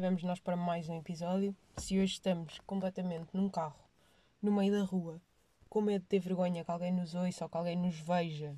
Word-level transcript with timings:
Vamos 0.00 0.22
nós 0.22 0.38
para 0.38 0.56
mais 0.56 0.88
um 0.88 0.96
episódio. 0.96 1.56
Se 1.76 1.98
hoje 1.98 2.12
estamos 2.12 2.60
completamente 2.60 3.36
num 3.36 3.48
carro, 3.48 3.82
no 4.40 4.52
meio 4.52 4.72
da 4.72 4.84
rua, 4.84 5.20
com 5.68 5.80
medo 5.80 6.02
de 6.02 6.08
ter 6.08 6.20
vergonha 6.20 6.64
que 6.64 6.70
alguém 6.70 6.92
nos 6.92 7.16
ouça 7.16 7.44
ou 7.44 7.50
que 7.50 7.56
alguém 7.56 7.74
nos 7.74 7.98
veja 7.98 8.56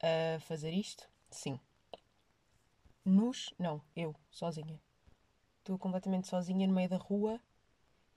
a 0.00 0.40
fazer 0.40 0.72
isto, 0.72 1.06
sim. 1.30 1.60
Nos, 3.04 3.52
não, 3.58 3.82
eu, 3.94 4.16
sozinha. 4.30 4.80
Estou 5.58 5.76
completamente 5.76 6.26
sozinha 6.26 6.66
no 6.66 6.72
meio 6.72 6.88
da 6.88 6.96
rua. 6.96 7.38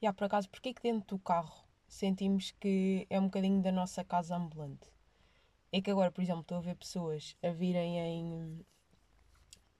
E 0.01 0.07
há 0.07 0.13
por 0.13 0.23
acaso, 0.23 0.47
porquê 0.47 0.73
que 0.73 0.81
dentro 0.81 1.17
do 1.17 1.19
carro 1.21 1.65
sentimos 1.89 2.51
que 2.51 3.05
é 3.09 3.19
um 3.19 3.25
bocadinho 3.25 3.61
da 3.61 3.71
nossa 3.73 4.01
casa 4.01 4.37
ambulante? 4.37 4.89
É 5.73 5.81
que 5.81 5.91
agora, 5.91 6.09
por 6.09 6.21
exemplo, 6.21 6.43
estou 6.43 6.59
a 6.59 6.61
ver 6.61 6.77
pessoas 6.77 7.35
a 7.43 7.49
virem 7.49 7.99
em. 7.99 8.65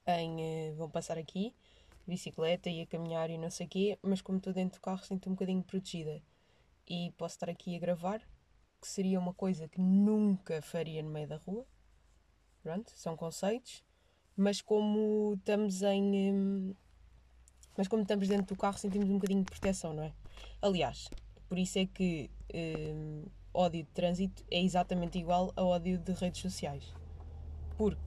em 0.07 0.41
eh, 0.41 0.73
vão 0.73 0.89
passar 0.89 1.17
aqui, 1.17 1.55
bicicleta 2.09 2.69
e 2.69 2.81
a 2.81 2.87
caminhar 2.87 3.29
e 3.29 3.37
não 3.37 3.49
sei 3.49 3.65
o 3.65 3.69
quê, 3.69 3.99
mas 4.01 4.21
como 4.21 4.37
estou 4.37 4.51
dentro 4.51 4.79
do 4.79 4.83
carro, 4.83 5.03
sinto 5.03 5.29
um 5.29 5.33
bocadinho 5.33 5.63
protegida. 5.63 6.21
E 6.87 7.13
posso 7.17 7.35
estar 7.35 7.49
aqui 7.49 7.75
a 7.75 7.79
gravar, 7.79 8.19
que 8.81 8.87
seria 8.87 9.19
uma 9.19 9.33
coisa 9.33 9.67
que 9.67 9.79
nunca 9.79 10.61
faria 10.61 11.03
no 11.03 11.09
meio 11.09 11.27
da 11.27 11.37
rua. 11.37 11.65
Pronto, 12.63 12.91
são 12.95 13.15
conceitos. 13.15 13.83
Mas 14.35 14.61
como 14.61 15.35
estamos 15.35 15.81
em. 15.81 16.33
Hum, 16.33 16.73
mas 17.77 17.87
como 17.87 18.01
estamos 18.01 18.27
dentro 18.27 18.55
do 18.55 18.59
carro, 18.59 18.77
sentimos 18.77 19.09
um 19.09 19.13
bocadinho 19.13 19.43
de 19.43 19.51
proteção, 19.51 19.93
não 19.93 20.03
é? 20.03 20.13
Aliás, 20.61 21.09
por 21.47 21.57
isso 21.57 21.79
é 21.79 21.85
que 21.85 22.29
hum, 22.53 23.25
ódio 23.53 23.83
de 23.83 23.89
trânsito 23.91 24.43
é 24.49 24.61
exatamente 24.61 25.17
igual 25.17 25.53
a 25.55 25.63
ódio 25.63 25.97
de 25.97 26.11
redes 26.13 26.41
sociais. 26.41 26.93
Porque 27.77 28.01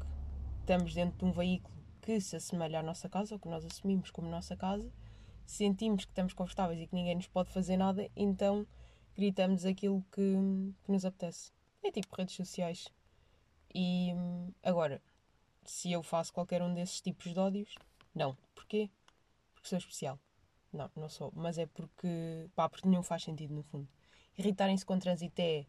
estamos 0.60 0.95
dentro 0.95 1.19
de 1.19 1.24
um 1.24 1.32
veículo 1.32 1.82
que 2.02 2.20
se 2.20 2.37
assemelha 2.37 2.80
à 2.80 2.83
nossa 2.83 3.09
casa, 3.09 3.34
ou 3.34 3.38
que 3.38 3.48
nós 3.48 3.65
assumimos 3.65 4.10
como 4.10 4.29
nossa 4.29 4.56
casa, 4.56 4.93
sentimos 5.47 6.05
que 6.05 6.10
estamos 6.10 6.34
confortáveis 6.34 6.80
e 6.80 6.87
que 6.87 6.95
ninguém 6.95 7.15
nos 7.15 7.29
pode 7.29 7.51
fazer 7.51 7.77
nada, 7.77 8.10
então 8.15 8.66
gritamos 9.16 9.65
aquilo 9.65 10.04
que, 10.12 10.35
que 10.85 10.93
nos 10.93 11.04
apetece. 11.04 11.52
É 11.82 11.90
tipo 11.90 12.15
redes 12.15 12.35
sociais. 12.35 12.88
E 13.74 14.10
agora, 14.62 15.01
se 15.65 15.93
eu 15.93 16.02
faço 16.02 16.32
qualquer 16.32 16.60
um 16.60 16.74
desses 16.74 17.01
tipos 17.01 17.32
de 17.32 17.38
ódios, 17.38 17.74
não. 18.15 18.37
Porquê? 18.55 18.90
Porque 19.55 19.68
sou 19.68 19.79
especial. 19.79 20.18
Não, 20.73 20.90
não 20.96 21.09
sou. 21.09 21.32
Mas 21.34 21.57
é 21.59 21.66
porque. 21.66 22.51
pá, 22.55 22.68
porque 22.68 22.88
nenhum 22.88 23.02
faz 23.02 23.23
sentido 23.23 23.55
no 23.55 23.62
fundo. 23.62 23.88
Irritarem-se 24.37 24.84
com 24.84 24.99
trânsito 24.99 25.40
é 25.40 25.66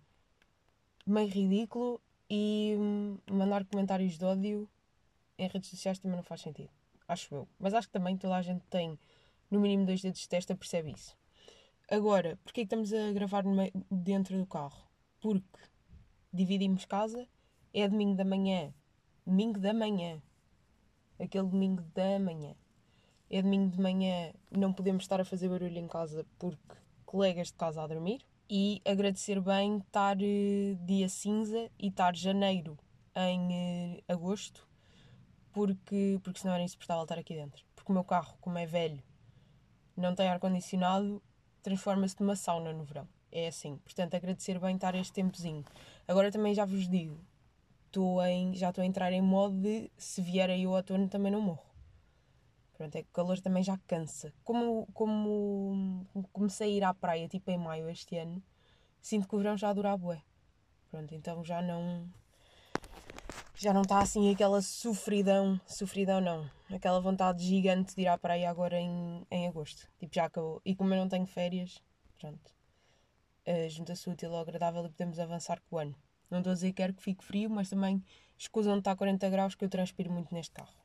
meio 1.05 1.27
ridículo 1.27 2.01
e 2.29 2.75
hum, 2.77 3.17
mandar 3.29 3.65
comentários 3.65 4.17
de 4.17 4.25
ódio 4.25 4.69
em 5.37 5.47
redes 5.47 5.69
sociais 5.69 5.99
também 5.99 6.17
não 6.17 6.23
faz 6.23 6.41
sentido. 6.41 6.69
Acho 7.07 7.33
eu. 7.35 7.47
Mas 7.59 7.73
acho 7.73 7.87
que 7.87 7.93
também 7.93 8.17
toda 8.17 8.35
a 8.35 8.41
gente 8.41 8.63
tem 8.69 8.97
no 9.49 9.59
mínimo 9.59 9.85
dois 9.85 10.01
dedos 10.01 10.21
de 10.21 10.29
testa 10.29 10.55
percebe 10.55 10.91
isso. 10.91 11.15
Agora, 11.89 12.37
porquê 12.43 12.61
é 12.61 12.65
que 12.65 12.73
estamos 12.73 12.93
a 12.93 13.11
gravar 13.11 13.43
dentro 13.91 14.37
do 14.37 14.45
carro? 14.45 14.83
Porque 15.19 15.59
dividimos 16.31 16.85
casa, 16.85 17.27
é 17.73 17.87
domingo 17.87 18.15
da 18.15 18.25
manhã. 18.25 18.73
Domingo 19.25 19.59
da 19.59 19.73
manhã. 19.73 20.21
Aquele 21.19 21.47
domingo 21.47 21.83
da 21.93 22.19
manhã. 22.19 22.55
É 23.29 23.41
domingo 23.41 23.71
de 23.71 23.81
manhã, 23.81 24.33
não 24.51 24.73
podemos 24.73 25.03
estar 25.03 25.19
a 25.19 25.25
fazer 25.25 25.49
barulho 25.49 25.77
em 25.77 25.87
casa 25.87 26.25
porque 26.37 26.75
colegas 27.05 27.47
de 27.47 27.53
casa 27.53 27.81
a 27.81 27.87
dormir. 27.87 28.25
E 28.49 28.81
agradecer 28.85 29.39
bem 29.39 29.77
estar 29.77 30.17
uh, 30.17 30.75
dia 30.85 31.09
cinza 31.09 31.69
e 31.79 31.87
estar 31.87 32.15
janeiro 32.15 32.77
em 33.15 33.97
uh, 33.97 34.03
agosto, 34.07 34.67
porque, 35.53 36.19
porque 36.23 36.39
senão 36.39 36.55
era 36.55 36.63
insuportável 36.63 37.03
estar 37.03 37.19
aqui 37.19 37.35
dentro. 37.35 37.63
Porque 37.75 37.91
o 37.91 37.93
meu 37.93 38.03
carro, 38.03 38.35
como 38.41 38.57
é 38.57 38.65
velho, 38.65 39.01
não 39.95 40.15
tem 40.15 40.27
ar-condicionado, 40.27 41.21
transforma-se 41.61 42.19
numa 42.19 42.35
sauna 42.35 42.73
no 42.73 42.83
verão. 42.83 43.07
É 43.31 43.47
assim. 43.47 43.77
Portanto, 43.77 44.15
agradecer 44.15 44.59
bem 44.59 44.75
estar 44.75 44.95
este 44.95 45.13
tempozinho. 45.13 45.63
Agora 46.07 46.31
também 46.31 46.53
já 46.53 46.65
vos 46.65 46.89
digo, 46.89 47.17
estou 47.85 48.21
em, 48.25 48.55
já 48.55 48.69
estou 48.69 48.81
a 48.81 48.85
entrar 48.85 49.13
em 49.13 49.21
modo 49.21 49.55
de 49.61 49.89
se 49.97 50.21
vier 50.21 50.49
aí 50.49 50.65
o 50.67 50.71
outono 50.71 51.07
também 51.07 51.31
não 51.31 51.41
morro. 51.41 51.63
Pronto, 52.73 52.95
é 52.95 53.03
que 53.03 53.09
o 53.09 53.13
calor 53.13 53.39
também 53.39 53.63
já 53.63 53.77
cansa. 53.87 54.33
Como, 54.43 54.87
como 54.93 56.05
comecei 56.31 56.73
a 56.73 56.77
ir 56.77 56.83
à 56.83 56.93
praia 56.93 57.27
tipo 57.27 57.49
em 57.51 57.57
maio 57.57 57.87
este 57.87 58.17
ano, 58.17 58.41
sinto 58.99 59.27
que 59.27 59.35
o 59.35 59.37
verão 59.37 59.55
já 59.55 59.71
dura 59.71 59.93
a 59.93 59.97
bué. 59.97 60.21
Pronto, 60.89 61.13
então 61.13 61.43
já 61.43 61.61
não. 61.61 62.09
Já 63.63 63.71
não 63.71 63.83
está 63.83 63.99
assim 63.99 64.29
aquela 64.29 64.61
sofridão. 64.61 65.57
Sofridão 65.65 66.19
não. 66.19 66.51
Aquela 66.69 66.99
vontade 66.99 67.41
gigante 67.41 67.95
de 67.95 68.01
ir 68.01 68.07
à 68.09 68.17
praia 68.17 68.49
agora 68.49 68.77
em, 68.77 69.25
em 69.31 69.47
agosto. 69.47 69.87
Tipo, 69.97 70.13
já 70.13 70.25
acabou. 70.25 70.61
E 70.65 70.75
como 70.75 70.93
eu 70.93 70.97
não 70.97 71.07
tenho 71.07 71.25
férias, 71.25 71.81
pronto. 72.19 72.51
Uh, 73.47 73.69
Junta-se 73.69 74.09
o 74.09 74.11
útil 74.11 74.35
ao 74.35 74.41
agradável 74.41 74.85
e 74.85 74.89
podemos 74.89 75.17
avançar 75.17 75.61
com 75.61 75.77
o 75.77 75.79
ano. 75.79 75.95
Não 76.29 76.39
estou 76.39 76.51
a 76.51 76.55
dizer 76.55 76.67
que 76.71 76.73
quero 76.73 76.93
que 76.93 77.01
fique 77.01 77.23
frio, 77.23 77.49
mas 77.49 77.69
também 77.69 78.03
escusam 78.37 78.73
de 78.73 78.79
estar 78.79 78.91
a 78.91 78.95
40 78.97 79.29
graus 79.29 79.55
que 79.55 79.63
eu 79.63 79.69
transpiro 79.69 80.11
muito 80.11 80.33
neste 80.33 80.51
carro. 80.51 80.75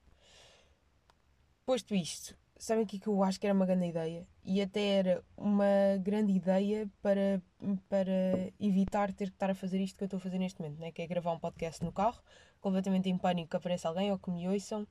Posto 1.67 1.97
isto, 1.97 2.37
sabem 2.59 2.85
o 2.85 2.87
é 2.87 2.99
que 2.99 3.07
eu 3.07 3.23
acho 3.23 3.41
que 3.41 3.47
era 3.47 3.55
uma 3.55 3.67
grande 3.67 3.87
ideia? 3.87 4.27
E 4.45 4.61
até 4.61 4.81
era 4.81 5.25
uma 5.37 5.67
grande 6.01 6.33
ideia 6.33 6.91
para, 7.01 7.41
para 7.89 8.53
evitar 8.59 9.13
ter 9.13 9.31
que 9.31 9.37
estar 9.37 9.51
a 9.51 9.55
fazer 9.55 9.81
isto 9.81 9.97
que 9.97 10.05
eu 10.05 10.07
estou 10.07 10.19
a 10.19 10.21
fazer 10.21 10.39
neste 10.39 10.61
momento, 10.61 10.79
né? 10.79 10.93
que 10.93 11.03
é 11.03 11.07
gravar 11.07 11.33
um 11.33 11.39
podcast 11.39 11.85
no 11.85 11.93
carro, 11.93 12.21
completamente 12.61 13.09
em 13.09 13.19
pânico 13.19 13.51
que 13.51 13.57
apareça 13.57 13.89
alguém 13.89 14.11
ou 14.11 14.19
que 14.19 14.31
me 14.31 14.49
ouçam 14.49 14.87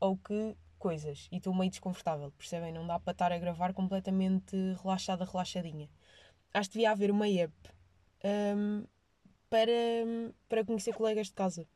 ou 0.00 0.16
que 0.16 0.56
coisas. 0.78 1.28
E 1.32 1.36
estou 1.36 1.54
meio 1.54 1.70
desconfortável, 1.70 2.30
percebem? 2.32 2.72
Não 2.72 2.86
dá 2.86 2.98
para 2.98 3.12
estar 3.12 3.32
a 3.32 3.38
gravar 3.38 3.72
completamente 3.72 4.56
relaxada, 4.82 5.24
relaxadinha. 5.24 5.88
Acho 6.52 6.70
que 6.70 6.74
devia 6.74 6.90
haver 6.90 7.10
uma 7.10 7.28
app 7.28 7.52
um, 8.24 8.84
para, 9.48 9.72
para 10.48 10.64
conhecer 10.64 10.94
colegas 10.94 11.28
de 11.28 11.34
casa. 11.34 11.66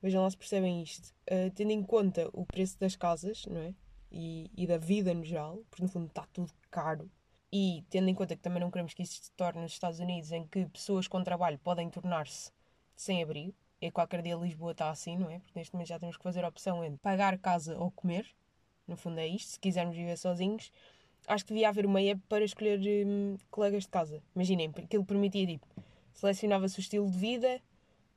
Vejam 0.00 0.22
lá 0.22 0.30
se 0.30 0.36
percebem 0.36 0.82
isto. 0.82 1.12
Uh, 1.30 1.50
tendo 1.54 1.72
em 1.72 1.82
conta 1.82 2.28
o 2.32 2.46
preço 2.46 2.78
das 2.78 2.94
casas, 2.94 3.44
não 3.46 3.60
é? 3.60 3.74
E, 4.10 4.50
e 4.56 4.66
da 4.66 4.78
vida 4.78 5.12
no 5.12 5.24
geral, 5.24 5.62
porque 5.68 5.82
no 5.82 5.88
fundo 5.88 6.06
está 6.06 6.26
tudo 6.32 6.52
caro. 6.70 7.10
E 7.52 7.84
tendo 7.90 8.08
em 8.08 8.14
conta 8.14 8.36
que 8.36 8.42
também 8.42 8.60
não 8.60 8.70
queremos 8.70 8.94
que 8.94 9.02
isso 9.02 9.22
se 9.24 9.32
torne 9.32 9.62
nos 9.62 9.72
Estados 9.72 9.98
Unidos, 10.00 10.32
em 10.32 10.46
que 10.46 10.66
pessoas 10.66 11.08
com 11.08 11.22
trabalho 11.24 11.58
podem 11.58 11.88
tornar-se 11.90 12.52
sem 12.94 13.22
abrigo, 13.22 13.54
e 13.80 13.90
qualquer 13.90 14.22
dia 14.22 14.36
Lisboa 14.36 14.72
está 14.72 14.90
assim, 14.90 15.16
não 15.16 15.30
é? 15.30 15.38
Porque 15.38 15.58
neste 15.58 15.72
momento 15.74 15.88
já 15.88 15.98
temos 15.98 16.16
que 16.16 16.22
fazer 16.22 16.44
a 16.44 16.48
opção 16.48 16.84
entre 16.84 16.98
pagar 16.98 17.38
casa 17.38 17.76
ou 17.78 17.90
comer. 17.90 18.26
No 18.86 18.96
fundo 18.96 19.18
é 19.18 19.26
isto. 19.26 19.50
Se 19.50 19.60
quisermos 19.60 19.94
viver 19.94 20.16
sozinhos, 20.16 20.72
acho 21.26 21.44
que 21.44 21.52
devia 21.52 21.68
haver 21.68 21.86
uma 21.86 22.00
app 22.00 22.20
para 22.28 22.44
escolher 22.44 23.06
hum, 23.06 23.36
colegas 23.50 23.84
de 23.84 23.88
casa. 23.88 24.22
Imaginem, 24.34 24.72
aquilo 24.76 25.04
permitia 25.04 25.46
tipo 25.46 25.66
selecionava-se 26.18 26.78
o 26.78 26.80
estilo 26.80 27.08
de 27.08 27.16
vida, 27.16 27.60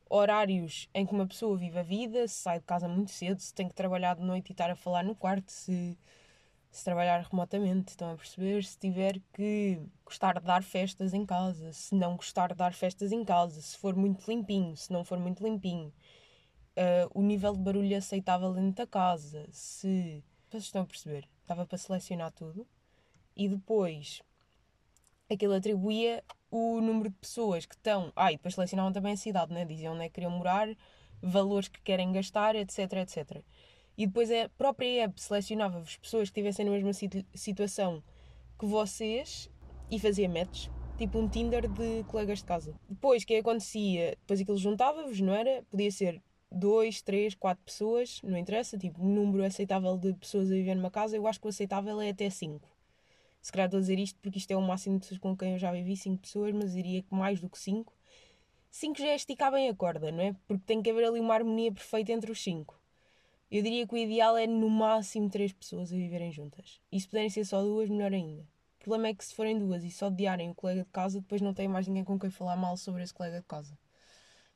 horários 0.09 0.89
em 0.93 1.05
que 1.05 1.13
uma 1.13 1.27
pessoa 1.27 1.55
vive 1.55 1.77
a 1.77 1.83
vida, 1.83 2.27
se 2.27 2.35
sai 2.35 2.59
de 2.59 2.65
casa 2.65 2.87
muito 2.87 3.11
cedo, 3.11 3.39
se 3.39 3.53
tem 3.53 3.67
que 3.67 3.75
trabalhar 3.75 4.15
de 4.15 4.23
noite 4.23 4.49
e 4.49 4.51
estar 4.53 4.71
a 4.71 4.75
falar 4.75 5.03
no 5.03 5.15
quarto, 5.15 5.51
se, 5.51 5.95
se 6.71 6.85
trabalhar 6.85 7.21
remotamente, 7.29 7.89
estão 7.89 8.11
a 8.11 8.15
perceber? 8.15 8.63
Se 8.63 8.77
tiver 8.77 9.21
que 9.33 9.81
gostar 10.05 10.39
de 10.39 10.45
dar 10.45 10.63
festas 10.63 11.13
em 11.13 11.25
casa, 11.25 11.73
se 11.73 11.93
não 11.93 12.15
gostar 12.15 12.49
de 12.49 12.55
dar 12.55 12.73
festas 12.73 13.11
em 13.11 13.23
casa, 13.25 13.61
se 13.61 13.77
for 13.77 13.95
muito 13.95 14.29
limpinho, 14.29 14.75
se 14.77 14.91
não 14.91 15.03
for 15.03 15.19
muito 15.19 15.43
limpinho, 15.43 15.93
uh, 16.77 17.11
o 17.13 17.21
nível 17.21 17.53
de 17.53 17.59
barulho 17.59 17.97
aceitável 17.97 18.53
dentro 18.53 18.85
da 18.85 18.87
casa, 18.87 19.47
se. 19.51 20.23
Vocês 20.49 20.63
estão 20.63 20.81
a 20.81 20.85
perceber? 20.85 21.29
Estava 21.41 21.65
para 21.65 21.77
selecionar 21.77 22.31
tudo 22.31 22.67
e 23.35 23.47
depois 23.47 24.21
aquilo 25.29 25.53
atribuía 25.53 26.23
o 26.49 26.81
número 26.81 27.09
de 27.09 27.15
pessoas 27.15 27.65
que 27.65 27.75
estão. 27.75 28.11
Ah, 28.15 28.31
e 28.31 28.35
depois 28.35 28.55
selecionavam 28.55 28.91
também 28.91 29.13
a 29.13 29.17
cidade, 29.17 29.53
né? 29.53 29.63
diziam 29.63 29.93
onde 29.93 30.03
é 30.03 30.09
que 30.09 30.15
queriam 30.15 30.31
morar, 30.31 30.67
valores 31.21 31.69
que 31.69 31.81
querem 31.81 32.11
gastar, 32.11 32.55
etc, 32.55 32.93
etc. 32.93 33.43
E 33.97 34.07
depois 34.07 34.31
a 34.31 34.49
própria 34.57 35.03
app 35.03 35.21
selecionava-vos 35.21 35.97
pessoas 35.97 36.29
que 36.29 36.39
estivessem 36.39 36.65
na 36.65 36.71
mesma 36.71 36.93
situ 36.93 37.23
situação 37.33 38.03
que 38.57 38.65
vocês 38.65 39.49
e 39.89 39.99
fazia 39.99 40.29
matches, 40.29 40.69
tipo 40.97 41.19
um 41.19 41.27
Tinder 41.27 41.67
de 41.67 42.03
colegas 42.07 42.39
de 42.39 42.45
casa. 42.45 42.73
Depois, 42.89 43.23
o 43.23 43.27
que 43.27 43.37
acontecia? 43.37 44.11
Depois 44.21 44.39
aquilo 44.39 44.57
juntava-vos, 44.57 45.19
não 45.19 45.33
era? 45.33 45.63
Podia 45.69 45.91
ser 45.91 46.21
dois, 46.51 47.01
três, 47.01 47.35
quatro 47.35 47.63
pessoas, 47.63 48.21
não 48.23 48.37
interessa, 48.37 48.77
tipo, 48.77 49.03
número 49.03 49.43
aceitável 49.43 49.97
de 49.97 50.13
pessoas 50.13 50.51
a 50.51 50.53
viver 50.53 50.75
numa 50.75 50.91
casa, 50.91 51.15
eu 51.15 51.27
acho 51.27 51.39
que 51.39 51.47
o 51.47 51.49
aceitável 51.49 51.99
é 52.01 52.09
até 52.09 52.29
cinco 52.29 52.67
se 53.41 53.51
calhar 53.51 53.65
estou 53.65 53.79
a 53.79 53.81
dizer 53.81 53.97
isto 53.97 54.19
porque 54.21 54.37
isto 54.37 54.51
é 54.51 54.55
o 54.55 54.61
máximo 54.61 54.95
de 54.95 55.01
pessoas 55.01 55.19
com 55.19 55.35
quem 55.35 55.53
eu 55.53 55.59
já 55.59 55.71
vivi, 55.71 55.97
5 55.97 56.21
pessoas, 56.21 56.53
mas 56.53 56.73
diria 56.73 57.01
que 57.01 57.13
mais 57.13 57.39
do 57.41 57.49
que 57.49 57.57
5. 57.57 57.91
5 58.69 58.99
já 58.99 59.07
é 59.07 59.15
esticar 59.15 59.51
bem 59.51 59.67
a 59.67 59.75
corda, 59.75 60.11
não 60.11 60.21
é? 60.21 60.35
Porque 60.47 60.63
tem 60.65 60.81
que 60.81 60.89
haver 60.91 61.05
ali 61.05 61.19
uma 61.19 61.33
harmonia 61.33 61.71
perfeita 61.71 62.11
entre 62.11 62.31
os 62.31 62.41
5. 62.41 62.79
Eu 63.51 63.61
diria 63.61 63.85
que 63.85 63.93
o 63.93 63.97
ideal 63.97 64.37
é 64.37 64.47
no 64.47 64.69
máximo 64.69 65.29
3 65.29 65.51
pessoas 65.51 65.91
a 65.91 65.95
viverem 65.95 66.31
juntas. 66.31 66.79
E 66.89 66.99
se 66.99 67.07
puderem 67.07 67.29
ser 67.29 67.43
só 67.43 67.61
duas, 67.61 67.89
melhor 67.89 68.13
ainda. 68.13 68.43
O 68.79 68.83
problema 68.83 69.09
é 69.09 69.13
que 69.13 69.25
se 69.25 69.35
forem 69.35 69.59
duas 69.59 69.83
e 69.83 69.91
só 69.91 70.07
odiarem 70.07 70.49
o 70.49 70.55
colega 70.55 70.83
de 70.83 70.89
casa, 70.89 71.19
depois 71.19 71.41
não 71.41 71.53
tem 71.53 71.67
mais 71.67 71.85
ninguém 71.85 72.03
com 72.03 72.17
quem 72.17 72.29
falar 72.29 72.55
mal 72.55 72.77
sobre 72.77 73.03
esse 73.03 73.13
colega 73.13 73.41
de 73.41 73.45
casa. 73.45 73.77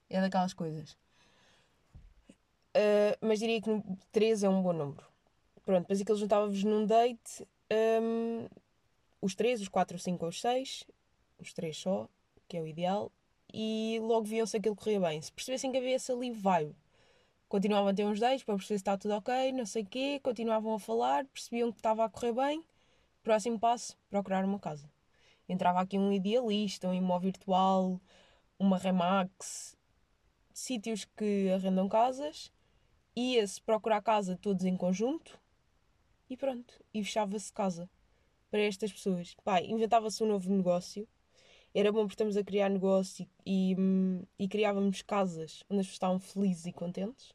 É 0.09 0.21
daquelas 0.21 0.53
coisas. 0.53 0.93
Uh, 2.75 3.15
mas 3.21 3.39
diria 3.39 3.61
que 3.61 3.69
3 4.11 4.43
é 4.43 4.49
um 4.49 4.63
bom 4.63 4.73
número. 4.73 5.05
pronto, 5.65 5.81
depois 5.81 6.01
aquilo 6.01 6.17
juntava-vos 6.17 6.63
num 6.63 6.85
date, 6.85 7.45
um, 8.01 8.47
os 9.21 9.35
três, 9.35 9.61
os 9.61 9.67
quatro, 9.67 9.95
os 9.97 10.03
cinco 10.03 10.25
ou 10.25 10.29
os 10.29 10.39
seis, 10.39 10.85
os 11.39 11.53
três 11.53 11.77
só, 11.77 12.07
que 12.47 12.57
é 12.57 12.61
o 12.61 12.67
ideal, 12.67 13.11
e 13.53 13.99
logo 14.01 14.25
viam 14.25 14.45
se 14.45 14.57
aquilo 14.57 14.75
corria 14.75 14.99
bem. 14.99 15.21
Se 15.21 15.31
percebessem 15.31 15.71
que 15.71 15.77
havia 15.77 15.95
esse 15.95 16.11
ali 16.11 16.31
vibe, 16.31 16.75
continuavam 17.55 17.87
a 17.87 17.93
ter 17.93 18.03
uns 18.03 18.19
dates 18.19 18.43
para 18.43 18.55
perceber 18.55 18.77
se 18.77 18.81
está 18.81 18.97
tudo 18.97 19.13
ok, 19.13 19.53
não 19.53 19.65
sei 19.65 19.83
o 19.83 19.85
quê, 19.85 20.19
continuavam 20.21 20.73
a 20.73 20.79
falar, 20.79 21.23
percebiam 21.27 21.71
que 21.71 21.79
estava 21.79 22.03
a 22.03 22.09
correr 22.09 22.33
bem. 22.33 22.61
Próximo 23.23 23.57
passo, 23.57 23.97
procurar 24.09 24.43
uma 24.43 24.59
casa. 24.59 24.91
Entrava 25.47 25.79
aqui 25.79 25.97
um 25.97 26.11
idealista, 26.11 26.89
um 26.89 26.93
imóvel 26.93 27.31
virtual, 27.31 28.01
uma 28.59 28.77
Remax, 28.77 29.77
sítios 30.53 31.05
que 31.05 31.49
arrendam 31.49 31.87
casas, 31.87 32.51
ia-se 33.15 33.61
procurar 33.61 34.01
casa 34.01 34.37
todos 34.41 34.65
em 34.65 34.75
conjunto 34.75 35.39
e 36.29 36.35
pronto, 36.35 36.83
e 36.93 37.01
fechava-se 37.05 37.53
casa 37.53 37.89
para 38.51 38.63
estas 38.63 38.91
pessoas. 38.91 39.33
Pai, 39.45 39.65
inventava-se 39.65 40.21
um 40.21 40.27
novo 40.27 40.53
negócio, 40.53 41.07
era 41.73 41.89
bom 41.89 42.01
porque 42.01 42.15
estamos 42.15 42.35
a 42.35 42.43
criar 42.43 42.67
negócio 42.67 43.25
e, 43.45 43.71
e, 43.71 43.75
hum, 43.79 44.23
e 44.37 44.45
criávamos 44.45 45.01
casas 45.01 45.63
onde 45.69 45.79
as 45.79 45.85
pessoas 45.85 45.93
estavam 45.93 46.19
felizes 46.19 46.65
e 46.65 46.73
contentes. 46.73 47.33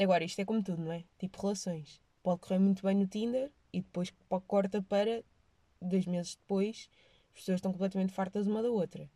Agora, 0.00 0.24
isto 0.24 0.40
é 0.40 0.44
como 0.46 0.62
tudo, 0.62 0.82
não 0.82 0.92
é? 0.92 1.04
Tipo 1.18 1.42
relações. 1.42 2.00
Pode 2.22 2.40
correr 2.40 2.58
muito 2.58 2.82
bem 2.82 2.96
no 2.96 3.06
Tinder 3.06 3.50
e 3.70 3.82
depois 3.82 4.10
corta 4.46 4.80
para 4.80 5.22
dois 5.80 6.06
meses 6.06 6.36
depois 6.36 6.88
as 7.34 7.40
pessoas 7.40 7.56
estão 7.56 7.72
completamente 7.72 8.12
fartas 8.12 8.46
uma 8.46 8.62
da 8.62 8.70
outra. 8.70 9.10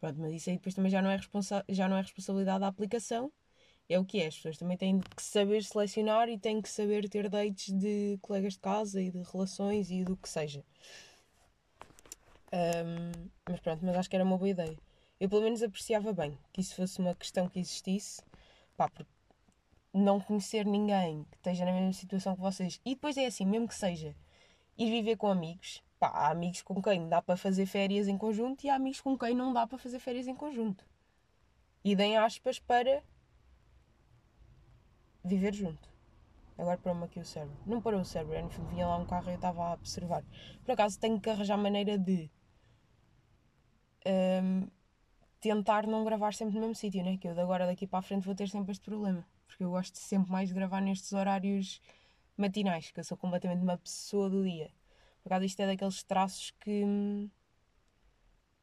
Pronto, 0.00 0.20
mas 0.20 0.32
isso 0.32 0.48
aí 0.48 0.56
depois 0.56 0.74
também 0.74 0.90
já 0.90 1.02
não 1.02 1.10
é, 1.10 1.16
responsa 1.16 1.64
já 1.68 1.88
não 1.88 1.96
é 1.96 2.02
responsabilidade 2.02 2.60
da 2.60 2.68
aplicação. 2.68 3.32
É 3.88 3.98
o 3.98 4.04
que 4.04 4.20
é. 4.20 4.28
As 4.28 4.36
pessoas 4.36 4.56
também 4.56 4.76
têm 4.76 5.00
que 5.00 5.22
saber 5.22 5.64
selecionar 5.64 6.28
e 6.28 6.38
têm 6.38 6.62
que 6.62 6.68
saber 6.68 7.08
ter 7.08 7.28
dates 7.28 7.72
de 7.76 8.16
colegas 8.22 8.52
de 8.52 8.60
casa 8.60 9.02
e 9.02 9.10
de 9.10 9.22
relações 9.22 9.90
e 9.90 10.04
do 10.04 10.16
que 10.16 10.28
seja. 10.28 10.64
Um, 12.52 13.28
mas 13.48 13.60
pronto, 13.60 13.84
mas 13.84 13.96
acho 13.96 14.08
que 14.08 14.16
era 14.16 14.24
uma 14.24 14.38
boa 14.38 14.48
ideia. 14.48 14.76
Eu 15.18 15.28
pelo 15.28 15.42
menos 15.42 15.60
apreciava 15.60 16.12
bem 16.12 16.38
que 16.52 16.60
isso 16.60 16.74
fosse 16.76 17.00
uma 17.00 17.14
questão 17.16 17.48
que 17.48 17.58
existisse. 17.58 18.22
Pá, 18.76 18.88
porque 18.88 19.10
não 19.92 20.20
conhecer 20.20 20.64
ninguém 20.64 21.24
que 21.30 21.36
esteja 21.36 21.64
na 21.64 21.72
mesma 21.72 21.92
situação 21.92 22.34
que 22.34 22.40
vocês. 22.40 22.80
E 22.84 22.94
depois 22.94 23.16
é 23.16 23.26
assim, 23.26 23.44
mesmo 23.44 23.68
que 23.68 23.74
seja 23.74 24.14
ir 24.76 24.90
viver 24.90 25.16
com 25.16 25.28
amigos, 25.28 25.82
Pá, 26.00 26.08
há 26.08 26.30
amigos 26.30 26.62
com 26.62 26.80
quem 26.80 27.10
dá 27.10 27.20
para 27.20 27.36
fazer 27.36 27.66
férias 27.66 28.08
em 28.08 28.16
conjunto 28.16 28.64
e 28.64 28.70
há 28.70 28.74
amigos 28.74 29.02
com 29.02 29.18
quem 29.18 29.34
não 29.34 29.52
dá 29.52 29.66
para 29.66 29.76
fazer 29.76 29.98
férias 29.98 30.26
em 30.26 30.34
conjunto. 30.34 30.82
E 31.84 31.94
deem 31.94 32.16
aspas 32.16 32.58
para 32.58 33.02
viver 35.22 35.52
junto. 35.52 35.90
Agora 36.56 36.78
parou-me 36.78 37.04
aqui 37.04 37.20
o 37.20 37.24
cérebro. 37.24 37.54
Não 37.66 37.82
parou 37.82 38.00
o 38.00 38.04
cérebro, 38.04 38.34
era 38.34 38.42
no 38.42 38.50
fundo 38.50 38.70
vinha 38.70 38.86
lá 38.86 38.96
um 38.96 39.04
carro 39.04 39.28
e 39.28 39.32
eu 39.32 39.36
estava 39.36 39.62
a 39.62 39.72
observar. 39.74 40.24
Por 40.64 40.72
acaso 40.72 40.98
tenho 40.98 41.20
que 41.20 41.28
arranjar 41.28 41.58
maneira 41.58 41.98
de 41.98 42.30
um, 44.06 44.68
tentar 45.38 45.86
não 45.86 46.02
gravar 46.02 46.32
sempre 46.32 46.54
no 46.54 46.60
mesmo 46.60 46.74
sítio, 46.74 47.04
né? 47.04 47.18
Que 47.18 47.28
eu 47.28 47.34
de 47.34 47.40
agora 47.40 47.66
daqui 47.66 47.86
para 47.86 47.98
a 47.98 48.02
frente 48.02 48.24
vou 48.24 48.34
ter 48.34 48.48
sempre 48.48 48.72
este 48.72 48.84
problema. 48.84 49.22
Porque 49.60 49.66
eu 49.66 49.72
gosto 49.72 49.98
sempre 49.98 50.32
mais 50.32 50.48
de 50.48 50.54
gravar 50.54 50.80
nestes 50.80 51.12
horários 51.12 51.82
matinais, 52.34 52.90
que 52.90 52.98
eu 52.98 53.04
sou 53.04 53.14
completamente 53.14 53.60
uma 53.60 53.76
pessoa 53.76 54.30
do 54.30 54.42
dia. 54.42 54.70
Por 55.22 55.30
acaso 55.30 55.44
isto 55.44 55.60
é 55.60 55.66
daqueles 55.66 56.02
traços 56.02 56.50
que. 56.52 56.82
Hum, 56.82 57.28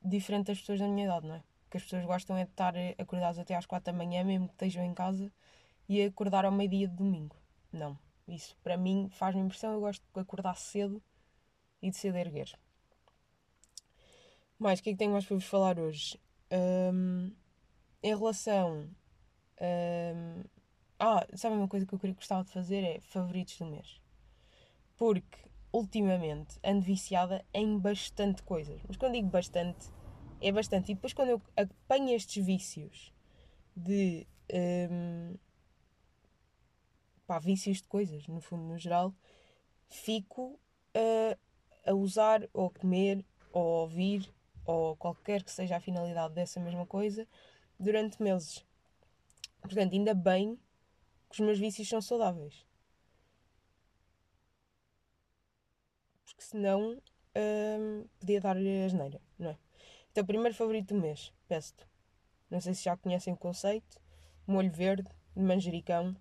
diferente 0.02 0.48
das 0.48 0.60
pessoas 0.60 0.80
da 0.80 0.88
minha 0.88 1.06
idade, 1.06 1.28
não 1.28 1.36
é? 1.36 1.44
Que 1.70 1.78
as 1.78 1.84
pessoas 1.84 2.04
gostam 2.04 2.36
é 2.36 2.46
de 2.46 2.50
estar 2.50 2.74
acordadas 2.98 3.38
até 3.38 3.54
às 3.54 3.68
quatro 3.68 3.94
da 3.94 3.96
manhã, 3.96 4.24
mesmo 4.24 4.48
que 4.48 4.56
estejam 4.56 4.84
em 4.84 4.92
casa, 4.96 5.32
e 5.88 6.02
acordar 6.02 6.46
ao 6.46 6.52
meio-dia 6.52 6.88
de 6.88 6.96
domingo. 6.96 7.36
Não. 7.72 7.96
Isso 8.28 8.58
para 8.64 8.76
mim 8.76 9.08
faz-me 9.12 9.44
impressão. 9.44 9.74
Eu 9.74 9.82
gosto 9.82 10.04
de 10.12 10.20
acordar 10.20 10.56
cedo 10.56 11.00
e 11.80 11.92
de 11.92 11.96
cedo 11.96 12.18
erguer. 12.18 12.58
Mais, 14.58 14.80
o 14.80 14.84
que 14.84 14.90
é 14.90 14.94
que 14.94 14.98
tenho 14.98 15.12
mais 15.12 15.28
para 15.28 15.36
vos 15.36 15.46
falar 15.46 15.78
hoje? 15.78 16.20
Um, 16.52 17.32
em 18.02 18.18
relação. 18.18 18.90
Um, 19.62 20.57
ah, 21.00 21.26
sabe 21.36 21.56
uma 21.56 21.68
coisa 21.68 21.86
que 21.86 21.94
eu 21.94 22.00
gostava 22.14 22.44
de 22.44 22.52
fazer? 22.52 22.84
É 22.84 23.00
favoritos 23.00 23.58
do 23.58 23.66
mês. 23.66 24.02
Porque 24.96 25.48
ultimamente 25.72 26.60
ando 26.64 26.82
viciada 26.82 27.46
em 27.54 27.78
bastante 27.78 28.42
coisas. 28.44 28.82
Mas 28.88 28.98
quando 28.98 29.14
digo 29.14 29.30
bastante, 29.30 29.92
é 30.42 30.52
bastante. 30.52 30.92
E 30.92 30.96
depois 30.96 31.14
quando 31.14 31.30
eu 31.30 31.42
apanho 31.56 32.16
estes 32.16 32.44
vícios 32.44 33.14
de. 33.76 34.28
Um, 34.52 35.36
pá, 37.28 37.40
vícios 37.40 37.82
de 37.82 37.88
coisas, 37.88 38.26
no 38.28 38.40
fundo, 38.40 38.64
no 38.64 38.78
geral, 38.78 39.14
fico 39.90 40.60
a, 41.86 41.94
usar 41.94 42.48
ou 42.54 42.70
comer 42.70 43.24
ou 43.52 43.82
ouvir 43.82 44.34
ou 44.66 44.96
qualquer 44.96 45.44
que 45.44 45.52
seja 45.52 45.78
a 45.78 45.80
finalidade 45.80 46.34
dessa 46.34 46.60
mesma 46.60 46.86
coisa 46.86 47.28
durante 47.80 48.22
meses. 48.22 48.66
Portanto, 49.62 49.94
ainda 49.94 50.14
bem 50.14 50.58
que 51.30 51.36
os 51.36 51.40
meus 51.40 51.60
vícios 51.60 51.88
são 51.90 52.02
saudáveis. 52.02 52.68
porque 56.38 56.44
senão 56.44 57.02
hum, 57.36 58.06
podia 58.20 58.40
dar-lhe 58.40 58.84
asneira, 58.84 59.20
não 59.40 59.50
é? 59.50 59.58
Então, 60.12 60.26
primeiro 60.26 60.54
favorito 60.56 60.94
do 60.94 61.02
mês, 61.02 61.34
pesto. 61.48 61.88
Não 62.50 62.62
sei 62.62 62.74
se 62.74 62.84
já 62.84 62.96
conhecem 62.96 63.34
o 63.34 63.38
conceito. 63.38 64.00
Molho 64.46 64.72
verde, 64.72 65.10
de 65.36 65.44
manjericão 65.44 66.16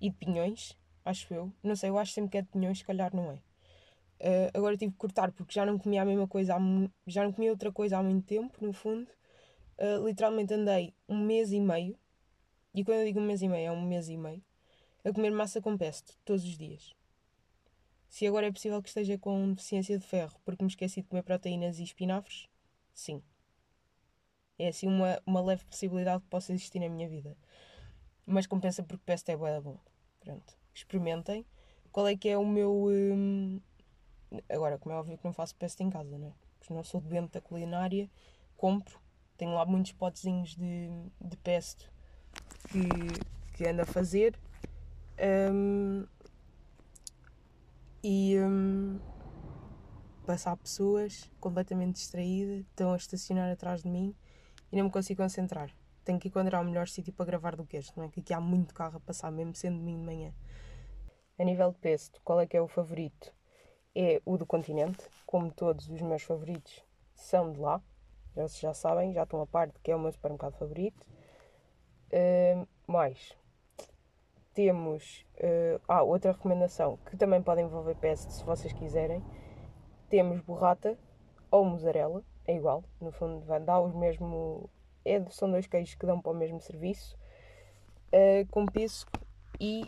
e 0.00 0.10
de 0.10 0.16
pinhões, 0.16 0.76
acho 1.04 1.32
eu. 1.32 1.52
Não 1.62 1.76
sei, 1.76 1.90
eu 1.90 1.98
acho 1.98 2.12
sempre 2.12 2.32
que 2.32 2.38
é 2.38 2.42
de 2.42 2.48
pinhões, 2.48 2.78
se 2.78 2.84
calhar 2.84 3.14
não 3.14 3.30
é. 3.30 3.34
Uh, 4.20 4.50
agora 4.54 4.76
tive 4.76 4.92
que 4.92 4.98
cortar 4.98 5.32
porque 5.32 5.54
já 5.54 5.64
não 5.64 5.78
comia 5.78 6.02
a 6.02 6.04
mesma 6.04 6.28
coisa, 6.28 6.54
há, 6.56 6.58
já 7.06 7.24
não 7.24 7.32
comia 7.32 7.50
outra 7.50 7.72
coisa 7.72 7.98
há 7.98 8.02
muito 8.02 8.26
tempo, 8.26 8.52
no 8.60 8.72
fundo. 8.72 9.08
Uh, 9.78 10.06
literalmente 10.06 10.54
andei 10.54 10.94
um 11.08 11.18
mês 11.18 11.52
e 11.52 11.60
meio, 11.60 11.98
e 12.74 12.84
quando 12.84 12.98
eu 12.98 13.04
digo 13.04 13.20
um 13.20 13.24
mês 13.24 13.40
e 13.40 13.48
meio, 13.48 13.68
é 13.68 13.70
um 13.72 13.80
mês 13.80 14.08
e 14.08 14.16
meio, 14.16 14.42
a 15.04 15.12
comer 15.12 15.30
massa 15.30 15.60
com 15.60 15.78
pesto, 15.78 16.18
todos 16.24 16.42
os 16.44 16.58
dias. 16.58 16.92
Se 18.08 18.26
agora 18.26 18.48
é 18.48 18.52
possível 18.52 18.82
que 18.82 18.88
esteja 18.88 19.16
com 19.16 19.52
deficiência 19.52 19.96
de 19.98 20.04
ferro 20.04 20.38
porque 20.44 20.64
me 20.64 20.68
esqueci 20.68 21.02
de 21.02 21.08
comer 21.08 21.22
proteínas 21.22 21.78
e 21.78 21.84
espinafres, 21.84 22.48
sim. 22.92 23.22
É 24.58 24.68
assim 24.68 24.88
uma, 24.88 25.20
uma 25.26 25.40
leve 25.40 25.64
possibilidade 25.64 26.22
que 26.22 26.28
possa 26.28 26.52
existir 26.52 26.80
na 26.80 26.88
minha 26.88 27.08
vida. 27.08 27.36
Mas 28.26 28.46
compensa 28.46 28.82
porque 28.82 29.02
pesto 29.04 29.28
é 29.28 29.36
boa 29.36 29.60
bom. 29.60 29.78
Pronto. 30.20 30.56
Experimentem. 30.72 31.44
Qual 31.90 32.06
é 32.06 32.16
que 32.16 32.28
é 32.28 32.38
o 32.38 32.46
meu. 32.46 32.86
Hum... 32.88 33.60
Agora, 34.48 34.78
como 34.78 34.94
é 34.94 34.98
óbvio 34.98 35.18
que 35.18 35.24
não 35.24 35.32
faço 35.32 35.54
pesto 35.56 35.80
em 35.82 35.90
casa, 35.90 36.16
não 36.16 36.28
é? 36.28 36.32
Porque 36.58 36.72
não 36.72 36.82
sou 36.82 37.00
doente 37.00 37.32
da 37.32 37.40
culinária, 37.40 38.10
compro. 38.56 38.98
Tenho 39.36 39.54
lá 39.54 39.66
muitos 39.66 39.92
potezinhos 39.92 40.54
de, 40.54 40.88
de 41.20 41.36
pesto 41.38 41.92
que, 42.70 43.56
que 43.56 43.66
ando 43.66 43.82
a 43.82 43.86
fazer. 43.86 44.38
Um, 45.52 46.06
e 48.02 48.38
hum, 48.38 49.00
passar 50.26 50.56
pessoas 50.56 51.30
completamente 51.40 51.96
distraídas, 51.96 52.60
estão 52.60 52.92
a 52.92 52.96
estacionar 52.96 53.50
atrás 53.50 53.82
de 53.82 53.88
mim 53.88 54.14
e 54.70 54.76
não 54.76 54.84
me 54.84 54.90
consigo 54.90 55.22
concentrar. 55.22 55.70
Tenho 56.04 56.18
que 56.18 56.28
encontrar 56.28 56.60
o 56.60 56.64
melhor 56.64 56.88
sítio 56.88 57.12
para 57.12 57.24
gravar 57.24 57.56
do 57.56 57.64
que 57.64 57.76
este, 57.76 57.96
não 57.96 58.04
é? 58.04 58.08
Que 58.08 58.20
aqui 58.20 58.34
há 58.34 58.40
muito 58.40 58.74
carro 58.74 58.98
a 58.98 59.00
passar, 59.00 59.30
mesmo 59.30 59.54
sendo 59.54 59.78
domingo 59.78 60.00
de 60.00 60.06
manhã. 60.06 60.34
A 61.38 61.44
nível 61.44 61.72
de 61.72 61.78
pesto, 61.78 62.20
qual 62.22 62.40
é 62.40 62.46
que 62.46 62.56
é 62.56 62.60
o 62.60 62.68
favorito? 62.68 63.32
É 63.94 64.20
o 64.24 64.36
do 64.36 64.44
continente, 64.44 65.04
como 65.24 65.50
todos 65.50 65.88
os 65.88 66.00
meus 66.00 66.22
favoritos 66.22 66.84
são 67.14 67.52
de 67.52 67.58
lá. 67.58 67.80
Já, 68.36 68.46
já 68.46 68.74
sabem, 68.74 69.12
já 69.12 69.22
estão 69.22 69.40
a 69.40 69.46
parte 69.46 69.80
que 69.80 69.90
é 69.90 69.96
o 69.96 69.98
meu 69.98 70.12
supermercado 70.12 70.58
favorito. 70.58 71.06
Mais, 72.86 73.36
temos. 74.54 75.26
Uh, 75.34 75.82
ah, 75.88 76.02
outra 76.02 76.30
recomendação 76.30 76.96
que 77.10 77.16
também 77.16 77.42
pode 77.42 77.60
envolver 77.60 77.96
pesto 77.96 78.30
se 78.30 78.44
vocês 78.44 78.72
quiserem. 78.72 79.22
Temos 80.08 80.40
burrata 80.40 80.96
ou 81.50 81.64
mussarela, 81.64 82.22
é 82.46 82.54
igual, 82.54 82.84
no 83.00 83.10
fundo 83.10 83.40
vai 83.40 83.60
dar 83.60 83.80
os 83.80 83.92
mesmo. 83.94 84.70
É, 85.04 85.22
são 85.30 85.50
dois 85.50 85.66
queijos 85.66 85.94
que 85.96 86.06
dão 86.06 86.20
para 86.20 86.32
o 86.32 86.34
mesmo 86.34 86.60
serviço, 86.60 87.18
uh, 88.08 88.46
com 88.50 88.64
pêssego 88.64 89.10
e 89.60 89.84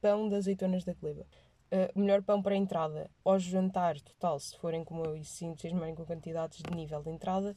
pão 0.00 0.28
de 0.28 0.36
azeitonas 0.36 0.84
da 0.84 0.94
gleba. 0.94 1.26
Uh, 1.66 1.98
melhor 1.98 2.22
pão 2.22 2.40
para 2.40 2.54
entrada 2.54 3.10
ao 3.24 3.38
jantar 3.38 4.00
total, 4.00 4.38
se 4.38 4.56
forem 4.58 4.84
como 4.84 5.04
eu 5.04 5.16
e 5.16 5.24
se 5.24 5.44
entusiasmarem 5.44 5.94
com 5.94 6.06
quantidades 6.06 6.62
de 6.62 6.74
nível 6.74 7.02
de 7.02 7.10
entrada, 7.10 7.56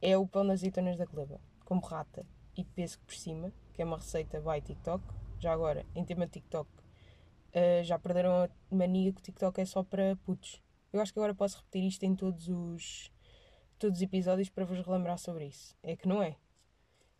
é 0.00 0.16
o 0.16 0.26
pão 0.26 0.44
de 0.46 0.52
azeitonas 0.52 0.96
da 0.96 1.04
gleba, 1.04 1.40
com 1.64 1.80
burrata 1.80 2.24
e 2.56 2.64
pêssego 2.64 3.02
por 3.04 3.14
cima, 3.14 3.52
que 3.72 3.82
é 3.82 3.84
uma 3.84 3.96
receita 3.96 4.40
by 4.40 4.60
TikTok 4.60 5.02
já 5.44 5.52
agora, 5.52 5.84
em 5.94 6.04
tema 6.04 6.26
TikTok, 6.26 6.70
uh, 6.70 7.84
já 7.84 7.98
perderam 7.98 8.44
a 8.44 8.48
mania 8.74 9.12
que 9.12 9.20
o 9.20 9.22
TikTok 9.22 9.60
é 9.60 9.64
só 9.64 9.82
para 9.82 10.16
putos. 10.24 10.62
Eu 10.92 11.00
acho 11.00 11.12
que 11.12 11.18
agora 11.18 11.34
posso 11.34 11.58
repetir 11.58 11.84
isto 11.86 12.02
em 12.04 12.14
todos 12.14 12.48
os, 12.48 13.12
todos 13.78 13.98
os 13.98 14.02
episódios 14.02 14.48
para 14.48 14.64
vos 14.64 14.78
relembrar 14.80 15.18
sobre 15.18 15.46
isso. 15.46 15.76
É 15.82 15.96
que 15.96 16.08
não 16.08 16.22
é. 16.22 16.36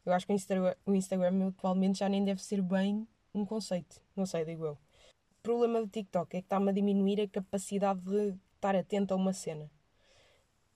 Eu 0.07 0.13
acho 0.13 0.27
que 0.27 0.33
o 0.33 0.35
Instagram, 0.35 0.75
o 0.87 0.95
Instagram 0.95 1.49
atualmente 1.49 1.99
já 1.99 2.09
nem 2.09 2.25
deve 2.25 2.43
ser 2.43 2.63
bem 2.63 3.07
um 3.35 3.45
conceito. 3.45 4.01
Não 4.17 4.25
sei, 4.25 4.45
digo 4.45 4.65
eu. 4.65 4.79
problema 5.43 5.81
do 5.81 5.89
TikTok 5.89 6.37
é 6.37 6.41
que 6.41 6.47
está-me 6.47 6.71
a 6.71 6.73
diminuir 6.73 7.21
a 7.21 7.29
capacidade 7.29 8.01
de 8.01 8.39
estar 8.55 8.75
atento 8.75 9.13
a 9.13 9.17
uma 9.17 9.33
cena. 9.33 9.71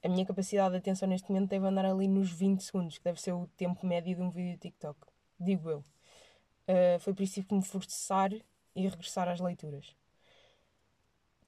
A 0.02 0.08
minha 0.08 0.24
capacidade 0.24 0.70
de 0.70 0.78
atenção 0.78 1.08
neste 1.08 1.28
momento 1.30 1.50
deve 1.50 1.66
andar 1.66 1.84
ali 1.84 2.06
nos 2.06 2.30
20 2.30 2.62
segundos, 2.62 2.98
que 2.98 3.04
deve 3.04 3.20
ser 3.20 3.32
o 3.32 3.48
tempo 3.56 3.84
médio 3.84 4.14
de 4.14 4.22
um 4.22 4.30
vídeo 4.30 4.56
TikTok. 4.58 4.98
Digo 5.38 5.70
eu. 5.70 5.78
Uh, 5.78 7.00
foi 7.00 7.14
por 7.14 7.22
isso 7.22 7.42
que 7.42 7.54
me 7.54 7.62
forçar 7.62 8.32
e 8.32 8.86
regressar 8.86 9.28
às 9.28 9.40
leituras. 9.40 9.96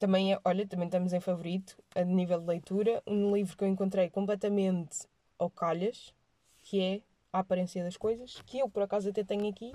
Também, 0.00 0.32
é, 0.32 0.40
olha, 0.44 0.66
também 0.66 0.86
estamos 0.86 1.12
em 1.12 1.20
favorito, 1.20 1.76
a 1.94 2.02
nível 2.02 2.40
de 2.40 2.46
leitura, 2.46 3.02
um 3.06 3.34
livro 3.34 3.56
que 3.56 3.62
eu 3.62 3.68
encontrei 3.68 4.08
completamente 4.08 5.06
ao 5.38 5.50
calhas, 5.50 6.14
que 6.62 6.80
é 6.80 7.02
A 7.32 7.40
Aparência 7.40 7.84
das 7.84 7.96
Coisas, 7.96 8.40
que 8.46 8.58
eu 8.58 8.68
por 8.68 8.82
acaso 8.82 9.10
até 9.10 9.22
tenho 9.22 9.48
aqui, 9.48 9.74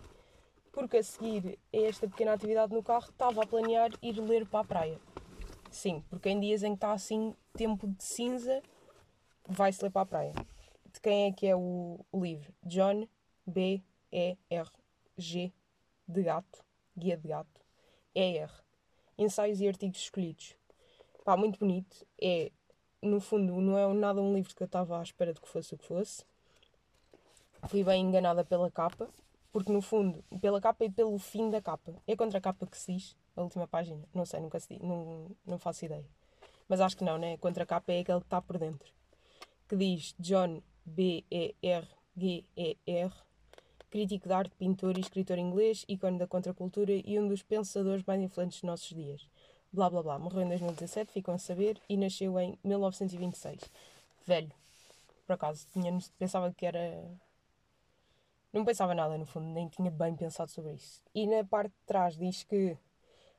porque 0.71 0.97
a 0.97 1.03
seguir 1.03 1.59
a 1.71 1.77
esta 1.77 2.07
pequena 2.07 2.33
atividade 2.33 2.73
no 2.73 2.83
carro 2.83 3.07
estava 3.09 3.43
a 3.43 3.47
planear 3.47 3.91
ir 4.01 4.19
ler 4.19 4.47
para 4.47 4.61
a 4.61 4.65
praia. 4.65 4.99
Sim, 5.69 6.03
porque 6.09 6.29
em 6.29 6.39
dias 6.39 6.63
em 6.63 6.71
que 6.71 6.77
está 6.77 6.91
assim 6.91 7.35
tempo 7.55 7.87
de 7.87 8.03
cinza, 8.03 8.61
vai-se 9.47 9.83
ler 9.83 9.91
para 9.91 10.01
a 10.01 10.05
praia. 10.05 10.33
De 10.93 10.99
quem 11.01 11.25
é 11.25 11.31
que 11.31 11.47
é 11.47 11.55
o, 11.55 11.99
o 12.11 12.23
livro? 12.23 12.53
John 12.63 13.07
B. 13.45 13.81
E. 14.11 14.37
R. 14.49 14.69
G. 15.17 15.51
de 16.07 16.23
gato, 16.23 16.63
guia 16.97 17.17
de 17.17 17.27
gato, 17.27 17.61
E. 18.13 18.37
R. 18.37 18.51
Ensaios 19.17 19.59
e 19.59 19.67
artigos 19.67 19.99
escolhidos. 19.99 20.55
Pá, 21.23 21.35
muito 21.35 21.59
bonito. 21.59 22.05
É, 22.21 22.51
no 23.01 23.19
fundo, 23.19 23.59
não 23.59 23.77
é 23.77 23.93
nada 23.93 24.21
um 24.21 24.33
livro 24.33 24.55
que 24.55 24.63
eu 24.63 24.65
estava 24.65 24.99
à 24.99 25.03
espera 25.03 25.33
de 25.33 25.41
que 25.41 25.47
fosse 25.47 25.73
o 25.73 25.77
que 25.77 25.85
fosse. 25.85 26.23
Fui 27.67 27.83
bem 27.83 28.03
enganada 28.05 28.45
pela 28.45 28.69
capa, 28.69 29.09
porque 29.51 29.71
no 29.71 29.81
fundo, 29.81 30.23
pela 30.39 30.61
capa 30.61 30.85
e 30.85 30.89
pelo 30.89 31.17
fim 31.17 31.49
da 31.49 31.61
capa. 31.61 31.93
É 32.05 32.15
contra 32.15 32.37
a 32.37 32.41
capa 32.41 32.65
que 32.67 32.77
se 32.77 32.93
diz, 32.93 33.17
a 33.35 33.41
última 33.41 33.67
página. 33.67 34.07
Não 34.13 34.25
sei, 34.25 34.39
nunca 34.39 34.59
se 34.59 34.69
diz, 34.69 34.81
não, 34.81 35.35
não 35.45 35.57
faço 35.57 35.85
ideia. 35.85 36.05
Mas 36.67 36.81
acho 36.81 36.97
que 36.97 37.03
não, 37.03 37.17
né? 37.17 37.37
Contra 37.37 37.63
a 37.63 37.65
capa 37.65 37.93
é 37.93 37.99
aquele 37.99 38.19
que 38.19 38.25
está 38.25 38.41
por 38.41 38.57
dentro. 38.57 38.91
Que 39.67 39.75
diz 39.75 40.15
John 40.19 40.61
B-E-R-G-E-R, 40.85 41.91
crítico 43.89 44.27
de 44.27 44.33
arte, 44.33 44.55
pintor 44.55 44.97
e 44.97 45.01
escritor 45.01 45.37
inglês, 45.37 45.85
ícone 45.87 46.17
da 46.17 46.27
contracultura 46.27 46.91
e 46.93 47.19
um 47.19 47.27
dos 47.27 47.43
pensadores 47.43 48.03
mais 48.05 48.21
influentes 48.21 48.59
dos 48.59 48.67
nossos 48.67 48.89
dias. 48.89 49.27
Blá 49.71 49.89
blá 49.89 50.01
blá. 50.03 50.19
Morreu 50.19 50.43
em 50.43 50.49
2017, 50.49 51.11
ficam 51.11 51.35
a 51.35 51.37
saber, 51.37 51.79
e 51.89 51.97
nasceu 51.97 52.39
em 52.39 52.57
1926. 52.63 53.59
Velho. 54.25 54.51
Por 55.25 55.33
acaso, 55.33 55.65
tinha, 55.73 55.97
pensava 56.19 56.53
que 56.53 56.65
era 56.65 57.03
não 58.55 58.63
pensava 58.63 58.95
nada, 58.95 59.17
no 59.17 59.25
fundo, 59.25 59.47
nem 59.47 59.67
tinha 59.67 59.91
bem 59.91 60.15
pensado 60.15 60.49
sobre 60.49 60.75
isso. 60.75 61.01
E 61.13 61.27
na 61.27 61.43
parte 61.43 61.71
de 61.71 61.85
trás 61.85 62.15
diz 62.15 62.43
que 62.43 62.77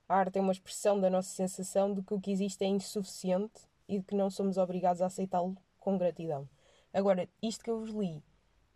a 0.09 0.17
arte 0.17 0.39
é 0.39 0.41
uma 0.41 0.53
expressão 0.53 1.01
da 1.01 1.11
nossa 1.11 1.31
sensação 1.31 1.93
de 1.93 2.03
que 2.03 2.15
o 2.15 2.21
que 2.21 2.31
existe 2.31 2.65
é 2.65 2.69
insuficiente 2.69 3.63
e 3.89 3.99
de 3.99 4.05
que 4.05 4.15
não 4.15 4.31
somos 4.31 4.57
obrigados 4.57 5.03
a 5.03 5.07
aceitá-lo 5.07 5.57
com 5.79 5.99
gratidão. 5.99 6.49
Agora, 6.93 7.29
isto 7.43 7.65
que 7.65 7.71
eu 7.71 7.81
vos 7.81 7.91
li 7.91 8.23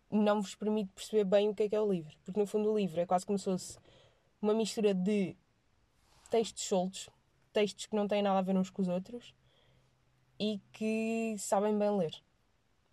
não 0.09 0.41
vos 0.41 0.55
permite 0.55 0.91
perceber 0.93 1.23
bem 1.23 1.49
o 1.49 1.55
que 1.55 1.63
é 1.63 1.69
que 1.69 1.75
é 1.75 1.81
o 1.81 1.89
livro, 1.89 2.13
porque 2.25 2.39
no 2.39 2.45
fundo 2.45 2.71
o 2.71 2.77
livro 2.77 2.99
é 2.99 3.05
quase 3.05 3.25
como 3.25 3.39
se 3.39 3.45
fosse 3.45 3.79
uma 4.41 4.53
mistura 4.53 4.93
de 4.93 5.35
textos 6.29 6.63
soltos, 6.63 7.09
textos 7.53 7.85
que 7.85 7.95
não 7.95 8.07
têm 8.07 8.21
nada 8.21 8.39
a 8.39 8.41
ver 8.41 8.57
uns 8.57 8.69
com 8.69 8.81
os 8.81 8.89
outros 8.89 9.33
e 10.37 10.59
que 10.73 11.35
sabem 11.37 11.77
bem 11.77 11.95
ler. 11.95 12.13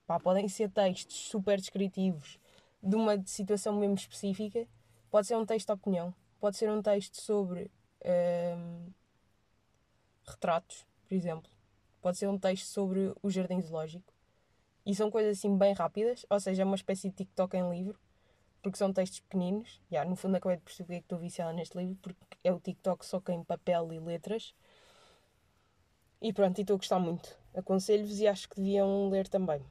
Pá, 0.07 0.21
podem 0.21 0.49
ser 0.49 0.71
textos 0.71 1.17
super 1.29 1.59
descritivos, 1.59 2.39
de 2.83 2.95
uma 2.95 3.21
situação 3.27 3.77
mesmo 3.77 3.95
específica. 3.95 4.67
Pode 5.11 5.27
ser 5.27 5.37
um 5.37 5.45
texto 5.45 5.67
de 5.67 5.73
opinião, 5.73 6.15
pode 6.39 6.57
ser 6.57 6.71
um 6.71 6.81
texto 6.81 7.21
sobre 7.21 7.71
um, 8.09 8.93
retratos, 10.27 10.87
por 11.07 11.15
exemplo. 11.15 11.51
Pode 12.01 12.17
ser 12.17 12.29
um 12.29 12.39
texto 12.39 12.67
sobre 12.67 13.13
o 13.23 13.31
jardim 13.31 13.61
zoológico. 13.61 14.13
E 14.87 14.95
são 14.95 15.11
coisas 15.11 15.39
assim 15.39 15.57
bem 15.57 15.75
rápidas, 15.75 16.25
ou 16.31 16.41
seja, 16.41 16.63
é 16.63 16.65
uma 16.65 16.77
espécie 16.77 17.11
de 17.11 17.17
TikTok 17.17 17.57
em 17.57 17.71
livro, 17.71 17.99
porque 18.63 18.79
são 18.79 18.93
textos 18.93 19.21
pequeninos. 19.21 19.81
Yeah, 19.91 20.09
no 20.09 20.17
fundo, 20.17 20.37
acabei 20.37 20.57
de 20.57 20.63
perceber 20.63 21.01
que 21.01 21.05
estou 21.05 21.19
viciada 21.19 21.53
neste 21.53 21.77
livro, 21.77 21.97
porque 22.01 22.17
é 22.43 22.53
o 22.53 22.61
TikTok 22.61 23.05
só 23.05 23.21
que 23.21 23.33
em 23.33 23.45
papel 23.45 23.93
e 23.93 23.99
letras. 23.99 24.55
E 26.23 26.33
pronto, 26.33 26.61
estou 26.61 26.75
a 26.75 26.79
gostar 26.79 26.99
muito. 26.99 27.39
Aconselho-vos 27.55 28.19
e 28.19 28.27
acho 28.27 28.49
que 28.49 28.57
deviam 28.57 29.09
ler 29.11 29.29
também. 29.29 29.63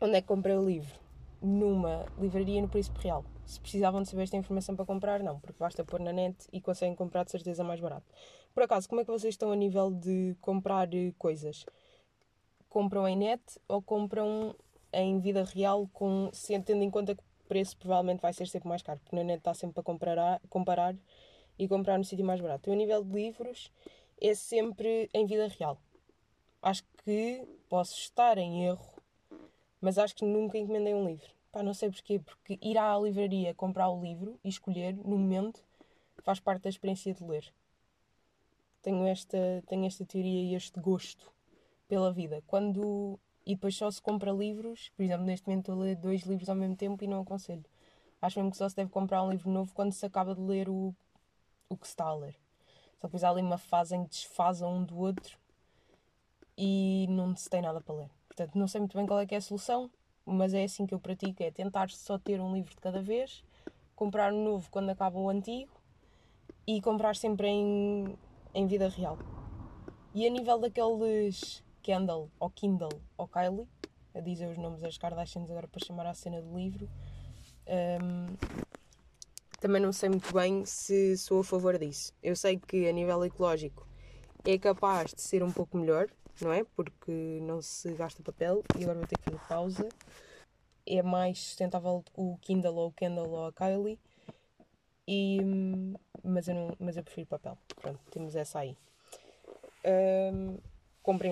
Onde 0.00 0.16
é 0.16 0.20
que 0.20 0.28
comprei 0.28 0.56
o 0.56 0.64
livro? 0.64 1.02
numa 1.42 2.06
livraria 2.18 2.62
no 2.62 2.68
Príncipe 2.68 3.00
Real. 3.00 3.24
Se 3.46 3.60
precisavam 3.60 4.02
de 4.02 4.08
saber 4.08 4.22
esta 4.22 4.36
informação 4.36 4.74
para 4.74 4.84
comprar, 4.86 5.22
não, 5.22 5.38
porque 5.40 5.58
basta 5.58 5.84
pôr 5.84 6.00
na 6.00 6.12
net 6.12 6.36
e 6.52 6.60
conseguem 6.60 6.94
comprar 6.94 7.24
de 7.24 7.30
certeza 7.30 7.62
mais 7.62 7.80
barato. 7.80 8.06
Por 8.54 8.62
acaso, 8.62 8.88
como 8.88 9.00
é 9.00 9.04
que 9.04 9.10
vocês 9.10 9.34
estão 9.34 9.52
a 9.52 9.56
nível 9.56 9.90
de 9.90 10.36
comprar 10.40 10.92
eh, 10.94 11.12
coisas? 11.18 11.66
Compram 12.68 13.06
em 13.06 13.16
net 13.16 13.42
ou 13.68 13.82
compram 13.82 14.54
em 14.92 15.20
vida 15.20 15.44
real, 15.44 15.88
com, 15.92 16.30
tendo 16.64 16.82
em 16.82 16.90
conta 16.90 17.14
que 17.14 17.20
o 17.20 17.48
preço 17.48 17.76
provavelmente 17.76 18.20
vai 18.20 18.32
ser 18.32 18.46
sempre 18.46 18.68
mais 18.68 18.82
caro, 18.82 19.00
porque 19.00 19.16
na 19.16 19.24
net 19.24 19.38
está 19.38 19.52
sempre 19.52 19.74
para 19.74 19.82
comparar, 19.82 20.40
comparar 20.48 20.96
e 21.58 21.68
comprar 21.68 21.98
no 21.98 22.04
sítio 22.04 22.24
mais 22.24 22.40
barato. 22.40 22.70
A 22.70 22.74
nível 22.74 23.04
de 23.04 23.12
livros, 23.12 23.70
é 24.20 24.34
sempre 24.34 25.10
em 25.12 25.26
vida 25.26 25.48
real. 25.48 25.78
Acho 26.62 26.84
que 27.04 27.46
posso 27.68 27.98
estar 27.98 28.38
em 28.38 28.64
erro 28.66 28.92
mas 29.82 29.98
acho 29.98 30.14
que 30.14 30.24
nunca 30.24 30.56
encomendei 30.56 30.94
um 30.94 31.04
livro. 31.04 31.28
Pá, 31.52 31.62
não 31.62 31.74
sei 31.74 31.90
porquê, 31.90 32.18
porque 32.18 32.58
ir 32.62 32.78
à 32.78 32.98
livraria 32.98 33.54
comprar 33.54 33.90
o 33.90 34.00
livro 34.02 34.40
e 34.42 34.48
escolher 34.48 34.94
no 34.96 35.18
momento 35.18 35.62
faz 36.22 36.40
parte 36.40 36.62
da 36.62 36.70
experiência 36.70 37.12
de 37.12 37.22
ler. 37.22 37.52
Tenho 38.80 39.06
esta, 39.06 39.62
tenho 39.66 39.84
esta 39.84 40.04
teoria 40.04 40.42
e 40.42 40.54
este 40.54 40.80
gosto 40.80 41.30
pela 41.86 42.12
vida. 42.12 42.42
Quando. 42.46 43.18
E 43.44 43.54
depois 43.54 43.76
só 43.76 43.90
se 43.90 44.00
compra 44.00 44.30
livros, 44.30 44.90
por 44.96 45.02
exemplo, 45.02 45.26
neste 45.26 45.46
momento 45.48 45.70
estou 45.70 45.82
a 45.82 45.84
ler 45.84 45.96
dois 45.96 46.22
livros 46.22 46.48
ao 46.48 46.54
mesmo 46.54 46.76
tempo 46.76 47.02
e 47.02 47.08
não 47.08 47.22
aconselho. 47.22 47.64
Acho 48.20 48.38
mesmo 48.38 48.52
que 48.52 48.56
só 48.56 48.68
se 48.68 48.76
deve 48.76 48.88
comprar 48.88 49.20
um 49.24 49.30
livro 49.30 49.50
novo 49.50 49.74
quando 49.74 49.92
se 49.92 50.06
acaba 50.06 50.32
de 50.32 50.40
ler 50.40 50.68
o, 50.68 50.94
o 51.68 51.76
que 51.76 51.86
se 51.86 51.92
está 51.92 52.04
a 52.04 52.14
ler. 52.14 52.36
Só 53.00 53.08
depois 53.08 53.24
há 53.24 53.30
ali 53.30 53.42
uma 53.42 53.58
fase 53.58 53.96
em 53.96 54.04
que 54.04 54.10
desfazem 54.10 54.66
um 54.66 54.84
do 54.84 54.96
outro 54.96 55.36
e 56.56 57.06
não 57.10 57.34
se 57.36 57.50
tem 57.50 57.60
nada 57.60 57.80
para 57.80 57.96
ler. 57.96 58.10
Portanto, 58.28 58.56
não 58.56 58.68
sei 58.68 58.80
muito 58.80 58.96
bem 58.96 59.06
qual 59.06 59.18
é 59.18 59.26
que 59.26 59.34
é 59.34 59.38
a 59.38 59.40
solução, 59.40 59.90
mas 60.24 60.54
é 60.54 60.64
assim 60.64 60.86
que 60.86 60.94
eu 60.94 61.00
pratico, 61.00 61.42
é 61.42 61.50
tentar 61.50 61.90
só 61.90 62.18
ter 62.18 62.40
um 62.40 62.54
livro 62.54 62.70
de 62.70 62.80
cada 62.80 63.02
vez, 63.02 63.44
comprar 63.94 64.32
um 64.32 64.44
novo 64.44 64.68
quando 64.70 64.90
acaba 64.90 65.18
o 65.18 65.28
antigo 65.28 65.70
e 66.66 66.80
comprar 66.80 67.16
sempre 67.16 67.48
em, 67.48 68.16
em 68.54 68.66
vida 68.66 68.88
real. 68.88 69.18
E 70.14 70.26
a 70.26 70.30
nível 70.30 70.58
daqueles 70.58 71.62
Kindle 71.82 72.30
ou 72.38 72.50
Kindle 72.50 73.00
ou 73.16 73.26
Kylie, 73.26 73.66
a 74.14 74.20
dizer 74.20 74.48
os 74.50 74.58
nomes 74.58 74.80
das 74.80 74.98
Kardashians 74.98 75.50
agora 75.50 75.66
para 75.66 75.84
chamar 75.84 76.06
a 76.06 76.14
cena 76.14 76.40
do 76.40 76.54
livro, 76.56 76.88
um, 77.66 78.36
também 79.60 79.80
não 79.80 79.92
sei 79.92 80.08
muito 80.08 80.32
bem 80.34 80.64
se 80.64 81.16
sou 81.16 81.40
a 81.40 81.44
favor 81.44 81.78
disso. 81.78 82.12
Eu 82.22 82.36
sei 82.36 82.58
que 82.58 82.88
a 82.88 82.92
nível 82.92 83.24
ecológico 83.24 83.86
é 84.44 84.58
capaz 84.58 85.14
de 85.14 85.22
ser 85.22 85.42
um 85.42 85.52
pouco 85.52 85.76
melhor, 85.76 86.08
não 86.42 86.52
é? 86.52 86.64
Porque 86.64 87.38
não 87.42 87.62
se 87.62 87.92
gasta 87.94 88.22
papel 88.22 88.62
e 88.76 88.82
agora 88.82 88.98
vou 88.98 89.06
ter 89.06 89.16
que 89.16 89.24
fazer 89.24 89.48
pausa. 89.48 89.88
É 90.84 91.00
mais 91.02 91.38
sustentável 91.38 92.04
o 92.14 92.36
Kindle 92.38 92.74
ou 92.74 92.88
o 92.88 92.92
Kindle 92.92 93.30
ou 93.30 93.46
a 93.46 93.52
Kylie. 93.52 93.98
E, 95.06 95.38
mas, 96.22 96.48
eu 96.48 96.54
não, 96.54 96.76
mas 96.78 96.96
eu 96.96 97.04
prefiro 97.04 97.28
papel. 97.28 97.56
Pronto, 97.76 98.00
temos 98.10 98.34
essa 98.34 98.58
aí. 98.58 98.76
Um, 99.84 100.58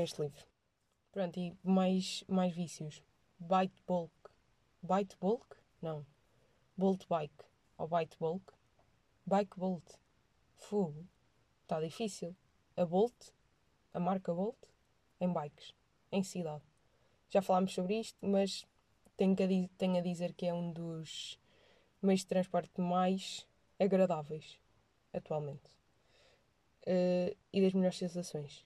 este 0.02 0.23
livro. 0.23 0.45
Pronto, 1.12 1.38
e 1.38 1.57
mais, 1.62 2.25
mais 2.29 2.55
vícios. 2.55 3.02
Bite 3.38 3.83
Bulk. 3.87 4.12
Bite 4.83 5.17
Bulk? 5.21 5.57
Não. 5.83 6.07
Bolt 6.76 7.07
Bike. 7.09 7.45
Ou 7.79 7.88
Bite 7.88 8.17
Bulk. 8.19 8.45
Bike 9.26 9.59
Bolt. 9.59 9.85
Fogo. 10.57 11.05
Está 11.62 11.81
difícil. 11.81 12.37
A 12.76 12.85
Bolt. 12.85 13.33
A 13.93 13.99
marca 13.99 14.33
Bolt 14.33 14.70
em 15.21 15.33
bikes, 15.33 15.75
em 16.11 16.23
cidade. 16.23 16.62
Já 17.29 17.43
falámos 17.43 17.73
sobre 17.73 18.00
isto, 18.00 18.19
mas 18.27 18.67
tenho, 19.17 19.37
que, 19.37 19.71
tenho 19.77 19.99
a 19.99 20.00
dizer 20.00 20.33
que 20.33 20.47
é 20.47 20.55
um 20.55 20.73
dos 20.73 21.39
meios 22.03 22.21
de 22.21 22.27
transporte 22.27 22.81
mais 22.81 23.47
agradáveis 23.79 24.59
atualmente 25.12 25.69
uh, 26.87 27.37
e 27.53 27.61
das 27.61 27.73
melhores 27.73 27.99
sensações. 27.99 28.65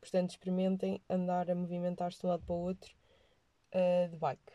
Portanto, 0.00 0.30
experimentem 0.30 1.00
andar 1.08 1.50
a 1.50 1.54
movimentar-se 1.54 2.20
de 2.20 2.26
um 2.26 2.30
lado 2.30 2.44
para 2.44 2.54
o 2.54 2.60
outro 2.60 2.94
uh, 3.74 4.08
de 4.08 4.16
bike. 4.16 4.52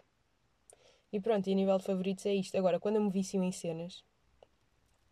E 1.11 1.19
pronto, 1.19 1.47
e 1.47 1.51
a 1.51 1.55
nível 1.55 1.77
de 1.77 1.83
favoritos 1.83 2.25
é 2.25 2.33
isto. 2.33 2.57
Agora, 2.57 2.79
quando 2.79 2.95
eu 2.95 3.03
me 3.03 3.11
vicio 3.11 3.43
em 3.43 3.51
cenas, 3.51 4.03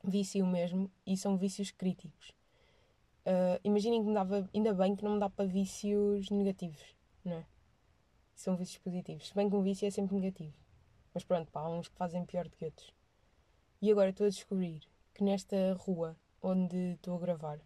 vicio 0.03 0.45
mesmo 0.47 0.89
e 1.05 1.15
são 1.15 1.37
vícios 1.37 1.69
críticos. 1.71 2.31
Uh, 3.25 3.59
imaginem 3.63 4.01
que 4.01 4.07
me 4.07 4.13
dava, 4.13 4.49
ainda 4.53 4.73
bem 4.73 4.95
que 4.95 5.03
não 5.03 5.13
me 5.13 5.19
dá 5.19 5.29
para 5.29 5.45
vícios 5.45 6.29
negativos, 6.29 6.95
não 7.23 7.33
é? 7.33 7.45
São 8.33 8.55
vícios 8.55 8.79
positivos. 8.79 9.27
Se 9.27 9.35
bem 9.35 9.49
que 9.49 9.55
um 9.55 9.61
vício 9.61 9.87
é 9.87 9.91
sempre 9.91 10.15
negativo. 10.15 10.53
Mas 11.13 11.23
pronto, 11.23 11.51
pá, 11.51 11.61
há 11.61 11.69
uns 11.69 11.87
que 11.87 11.95
fazem 11.95 12.25
pior 12.25 12.47
do 12.47 12.55
que 12.55 12.65
outros. 12.65 12.93
E 13.81 13.91
agora 13.91 14.09
estou 14.09 14.25
a 14.25 14.29
descobrir 14.29 14.81
que 15.13 15.23
nesta 15.23 15.73
rua 15.79 16.17
onde 16.41 16.93
estou 16.93 17.15
a 17.15 17.19
gravar. 17.19 17.59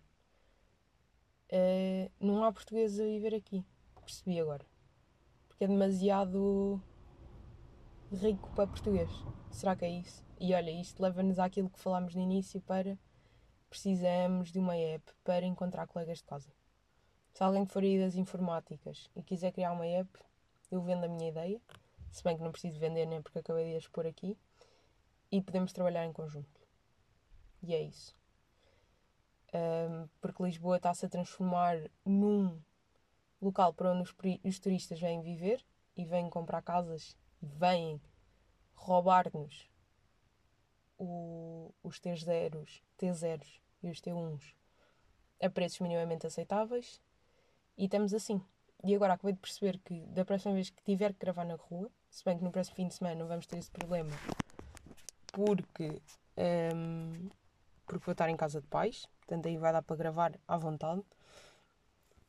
Uh, 1.51 2.11
não 2.19 2.43
há 2.43 2.51
português 2.51 2.99
a 2.99 3.03
viver 3.03 3.33
aqui. 3.33 3.63
Percebi 4.01 4.39
agora. 4.39 4.65
Porque 5.47 5.63
é 5.63 5.67
demasiado 5.67 6.81
rico 8.11 8.51
para 8.55 8.67
português. 8.67 9.09
Será 9.49 9.75
que 9.75 9.85
é 9.85 9.89
isso? 9.89 10.23
E 10.39 10.53
olha, 10.53 10.69
isto 10.69 11.01
leva-nos 11.01 11.39
àquilo 11.39 11.69
que 11.69 11.79
falámos 11.79 12.13
no 12.13 12.21
início 12.21 12.61
para 12.61 12.97
precisamos 13.75 14.53
de 14.53 14.59
uma 14.59 14.73
app 14.77 15.03
para 15.21 15.45
encontrar 15.45 15.85
colegas 15.85 16.19
de 16.19 16.23
casa. 16.23 16.49
Se 17.33 17.43
alguém 17.43 17.65
for 17.65 17.83
aí 17.83 17.99
das 17.99 18.15
informáticas 18.15 19.09
e 19.13 19.21
quiser 19.21 19.51
criar 19.51 19.73
uma 19.73 19.85
app, 19.85 20.09
eu 20.71 20.81
vendo 20.81 21.03
a 21.03 21.09
minha 21.09 21.27
ideia, 21.27 21.59
se 22.09 22.23
bem 22.23 22.37
que 22.37 22.43
não 22.43 22.53
preciso 22.53 22.79
vender 22.79 23.05
nem 23.05 23.21
porque 23.21 23.39
acabei 23.39 23.71
de 23.71 23.77
expor 23.77 24.05
aqui, 24.05 24.37
e 25.29 25.41
podemos 25.41 25.73
trabalhar 25.73 26.05
em 26.05 26.13
conjunto. 26.13 26.61
E 27.61 27.75
é 27.75 27.81
isso. 27.81 28.15
Um, 29.53 30.07
porque 30.21 30.43
Lisboa 30.43 30.77
está-se 30.77 31.05
a 31.05 31.09
transformar 31.09 31.77
num 32.05 32.57
local 33.41 33.73
para 33.73 33.91
onde 33.91 34.03
os, 34.03 34.15
os 34.41 34.59
turistas 34.59 35.01
vêm 35.01 35.21
viver 35.21 35.61
e 35.97 36.05
vêm 36.05 36.29
comprar 36.29 36.61
casas 36.61 37.17
e 37.41 37.45
vêm 37.45 38.01
roubar-nos 38.73 39.69
os 41.83 41.99
T0s, 41.99 42.81
T0s 42.97 43.64
e 43.81 43.89
os 43.89 44.01
T1s 44.01 44.53
a 45.41 45.49
preços 45.49 45.79
minimamente 45.79 46.25
aceitáveis 46.25 47.01
e 47.77 47.85
estamos 47.85 48.13
assim. 48.13 48.41
E 48.83 48.93
agora 48.93 49.13
acabei 49.13 49.33
de 49.33 49.39
perceber 49.39 49.79
que 49.79 50.01
da 50.07 50.23
próxima 50.23 50.53
vez 50.53 50.69
que 50.69 50.83
tiver 50.83 51.13
que 51.13 51.19
gravar 51.19 51.45
na 51.45 51.55
rua, 51.55 51.89
se 52.09 52.23
bem 52.23 52.37
que 52.37 52.43
no 52.43 52.51
próximo 52.51 52.75
fim 52.75 52.87
de 52.87 52.93
semana 52.93 53.15
não 53.15 53.27
vamos 53.27 53.47
ter 53.47 53.57
esse 53.57 53.71
problema, 53.71 54.11
porque, 55.31 56.01
um, 56.73 57.29
porque 57.85 58.05
vou 58.05 58.11
estar 58.11 58.29
em 58.29 58.37
casa 58.37 58.61
de 58.61 58.67
pais, 58.67 59.07
portanto 59.19 59.47
aí 59.47 59.57
vai 59.57 59.73
dar 59.73 59.81
para 59.81 59.95
gravar 59.95 60.39
à 60.47 60.57
vontade. 60.57 61.01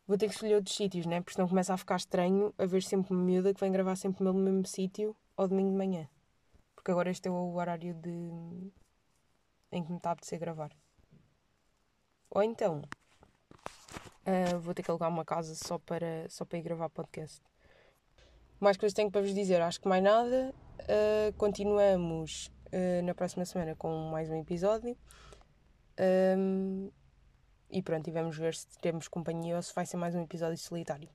Vou 0.06 0.16
ter 0.16 0.28
que 0.28 0.34
escolher 0.34 0.54
outros 0.54 0.76
sítios, 0.76 1.04
né? 1.04 1.20
Porque 1.20 1.34
senão 1.34 1.48
começa 1.48 1.74
a 1.74 1.76
ficar 1.76 1.96
estranho 1.96 2.54
a 2.56 2.64
ver 2.64 2.82
sempre 2.82 3.12
uma 3.12 3.22
miúda 3.22 3.52
que 3.52 3.60
vem 3.60 3.72
gravar 3.72 3.96
sempre 3.96 4.22
no 4.22 4.32
mesmo 4.32 4.64
sítio 4.64 5.16
ao 5.36 5.48
domingo 5.48 5.70
de 5.70 5.76
manhã. 5.76 6.08
Porque 6.76 6.92
agora 6.92 7.10
este 7.10 7.26
é 7.26 7.30
o 7.30 7.54
horário 7.54 7.92
de... 7.92 8.70
em 9.72 9.84
que 9.84 9.90
me 9.90 9.96
está 9.96 10.10
a 10.10 10.12
apetecer 10.12 10.38
gravar. 10.38 10.70
Ou 12.36 12.42
então, 12.42 12.82
uh, 14.26 14.60
vou 14.60 14.74
ter 14.74 14.82
que 14.82 14.90
alugar 14.90 15.08
uma 15.08 15.24
casa 15.24 15.54
só 15.54 15.78
para, 15.78 16.28
só 16.28 16.44
para 16.44 16.58
ir 16.58 16.62
gravar 16.62 16.90
podcast. 16.90 17.40
Mais 18.60 18.76
coisas 18.76 18.92
tenho 18.92 19.10
para 19.10 19.22
vos 19.22 19.32
dizer, 19.32 19.62
acho 19.62 19.80
que 19.80 19.88
mais 19.88 20.04
nada. 20.04 20.54
Uh, 20.82 21.32
continuamos 21.38 22.52
uh, 22.66 23.02
na 23.06 23.14
próxima 23.14 23.46
semana 23.46 23.74
com 23.74 24.10
mais 24.10 24.28
um 24.28 24.38
episódio. 24.38 24.94
Um, 26.38 26.90
e 27.70 27.80
pronto, 27.80 28.06
e 28.06 28.12
vamos 28.12 28.36
ver 28.36 28.54
se 28.54 28.66
temos 28.82 29.08
companhia 29.08 29.56
ou 29.56 29.62
se 29.62 29.74
vai 29.74 29.86
ser 29.86 29.96
mais 29.96 30.14
um 30.14 30.20
episódio 30.20 30.58
solitário. 30.58 31.08